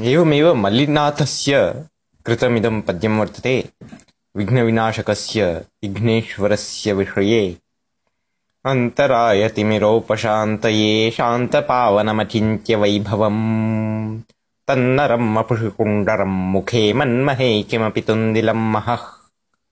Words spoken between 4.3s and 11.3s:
विघ्नविनाशकस्य विघ्नेश्वरस्य विषये। अन्तरायतिमिरोपशान्तये